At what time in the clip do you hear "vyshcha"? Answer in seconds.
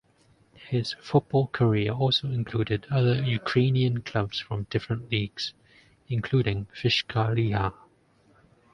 6.81-7.31